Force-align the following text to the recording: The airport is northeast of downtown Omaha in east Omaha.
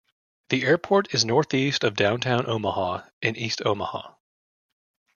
The 0.49 0.63
airport 0.63 1.13
is 1.13 1.23
northeast 1.25 1.83
of 1.83 1.95
downtown 1.95 2.49
Omaha 2.49 3.01
in 3.21 3.35
east 3.35 3.61
Omaha. 3.63 4.15